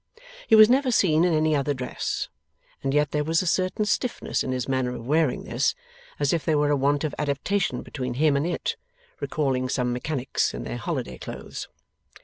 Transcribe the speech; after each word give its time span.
He 0.47 0.55
was 0.55 0.67
never 0.67 0.89
seen 0.89 1.23
in 1.23 1.31
any 1.35 1.55
other 1.55 1.75
dress, 1.75 2.27
and 2.81 2.91
yet 2.91 3.11
there 3.11 3.23
was 3.23 3.43
a 3.43 3.45
certain 3.45 3.85
stiffness 3.85 4.43
in 4.43 4.51
his 4.51 4.67
manner 4.67 4.95
of 4.95 5.05
wearing 5.05 5.43
this, 5.43 5.75
as 6.19 6.33
if 6.33 6.43
there 6.43 6.57
were 6.57 6.71
a 6.71 6.75
want 6.75 7.03
of 7.03 7.13
adaptation 7.19 7.83
between 7.83 8.15
him 8.15 8.35
and 8.35 8.47
it, 8.47 8.77
recalling 9.19 9.69
some 9.69 9.93
mechanics 9.93 10.55
in 10.55 10.63
their 10.63 10.77
holiday 10.77 11.19
clothes. 11.19 11.67